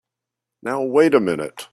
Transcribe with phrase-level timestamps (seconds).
[0.63, 1.67] Now wait a minute!